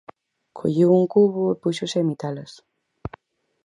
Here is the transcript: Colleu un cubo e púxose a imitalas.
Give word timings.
Colleu 0.57 0.89
un 0.99 1.05
cubo 1.13 1.41
e 1.53 1.59
púxose 1.63 1.97
a 1.99 2.03
imitalas. 2.05 2.51